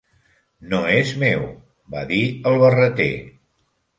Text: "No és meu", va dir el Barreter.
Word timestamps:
"No 0.71 0.79
és 1.01 1.09
meu", 1.25 1.43
va 1.95 2.03
dir 2.13 2.21
el 2.53 2.57
Barreter. 2.65 3.11